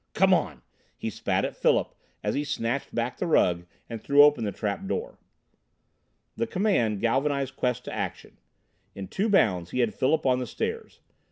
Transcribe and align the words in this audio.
"Come 0.15 0.33
on!" 0.33 0.63
he 0.97 1.11
spat 1.11 1.45
at 1.45 1.55
Philip 1.55 1.93
as 2.23 2.33
he 2.33 2.43
snatched 2.43 2.95
back 2.95 3.17
the 3.17 3.27
rug 3.27 3.67
and 3.87 4.01
threw 4.01 4.23
open 4.23 4.43
the 4.45 4.51
trap 4.51 4.87
door. 4.87 5.19
The 6.35 6.47
command 6.47 7.01
galvanized 7.01 7.55
Quest 7.55 7.85
to 7.85 7.93
action. 7.93 8.39
In 8.95 9.07
two 9.07 9.29
bounds 9.29 9.69
he 9.69 9.77
had 9.81 9.93
Philip 9.93 10.25
on 10.25 10.39
the 10.39 10.47
stairs. 10.47 11.01